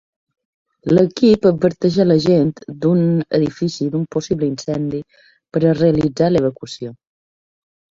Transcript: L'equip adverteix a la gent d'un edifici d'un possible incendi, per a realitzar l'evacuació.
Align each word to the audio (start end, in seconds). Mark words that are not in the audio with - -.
L'equip 0.93 1.43
adverteix 1.49 1.97
a 2.03 2.05
la 2.11 2.17
gent 2.23 2.53
d'un 2.87 3.03
edifici 3.41 3.91
d'un 3.93 4.09
possible 4.17 4.49
incendi, 4.55 5.05
per 5.59 5.65
a 5.65 5.77
realitzar 5.85 6.33
l'evacuació. 6.35 6.99